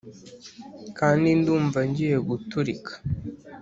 kandi 0.97 1.27
ndumva 1.39 1.79
ngiye 1.89 2.17
guturika, 2.27 2.91